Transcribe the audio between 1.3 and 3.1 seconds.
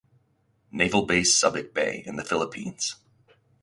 Subic Bay in the Philippines.